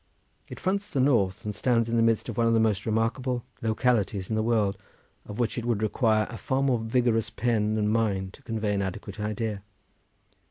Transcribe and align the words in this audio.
It 0.47 0.59
fronts 0.59 0.89
the 0.89 0.99
north 0.99 1.45
and 1.45 1.53
stands 1.53 1.87
in 1.87 1.95
the 1.95 2.01
midst 2.01 2.27
of 2.27 2.35
one 2.35 2.47
of 2.47 2.55
the 2.55 2.59
most 2.59 2.87
remarkable 2.87 3.45
localities 3.61 4.31
in 4.31 4.35
the 4.35 4.41
world, 4.41 4.75
of 5.27 5.37
which 5.37 5.59
it 5.59 5.65
would 5.65 5.83
require 5.83 6.25
a 6.31 6.39
far 6.39 6.63
more 6.63 6.79
vigorous 6.79 7.29
pen 7.29 7.75
than 7.75 7.87
mine 7.87 8.31
to 8.31 8.41
convey 8.41 8.73
an 8.73 8.81
adequate 8.81 9.19
idea. 9.19 9.61